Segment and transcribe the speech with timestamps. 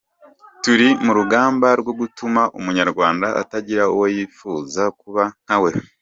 [0.61, 5.69] Turi mu rugamba rwo gutuma Umunyarwanda atagira uwo yifuza kuba nka we